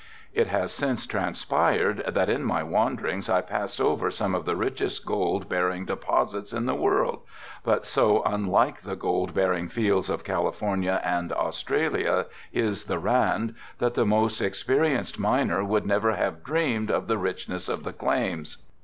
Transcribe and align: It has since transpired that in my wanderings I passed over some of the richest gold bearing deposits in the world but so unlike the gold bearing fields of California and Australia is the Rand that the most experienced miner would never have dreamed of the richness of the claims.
It 0.33 0.47
has 0.47 0.71
since 0.73 1.05
transpired 1.05 1.97
that 2.15 2.27
in 2.27 2.43
my 2.43 2.63
wanderings 2.63 3.29
I 3.29 3.41
passed 3.41 3.79
over 3.79 4.09
some 4.09 4.33
of 4.33 4.45
the 4.45 4.55
richest 4.55 5.05
gold 5.05 5.47
bearing 5.47 5.85
deposits 5.85 6.53
in 6.53 6.65
the 6.65 6.73
world 6.73 7.19
but 7.63 7.85
so 7.85 8.23
unlike 8.23 8.81
the 8.81 8.95
gold 8.95 9.35
bearing 9.35 9.69
fields 9.69 10.09
of 10.09 10.23
California 10.23 10.99
and 11.03 11.31
Australia 11.31 12.25
is 12.51 12.85
the 12.85 12.97
Rand 12.97 13.53
that 13.77 13.93
the 13.93 14.03
most 14.03 14.41
experienced 14.41 15.19
miner 15.19 15.63
would 15.63 15.85
never 15.85 16.15
have 16.15 16.43
dreamed 16.43 16.89
of 16.89 17.05
the 17.05 17.19
richness 17.19 17.69
of 17.69 17.83
the 17.83 17.93
claims. 17.93 18.57